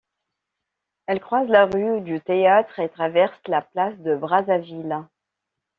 [1.05, 5.03] Elle croise la rue du Théâtre et traverse la place de Brazzaville.